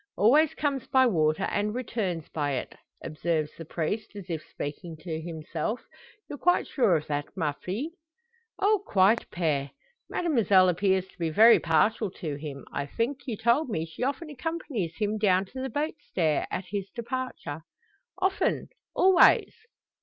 [0.17, 5.21] "Always comes by water, and returns by it," observes the priest, as if speaking to
[5.21, 5.79] himself.
[6.27, 7.91] "You're quite sure of that, ma fille?"
[8.57, 9.69] "Oh, quite, Pere!"
[10.09, 12.65] "Mademoiselle appears to be very partial to him.
[12.73, 16.65] I think, you told me she often accompanies him down to the boat stair, at
[16.71, 17.61] his departure?"
[18.19, 18.69] "Often!
[18.95, 19.53] always."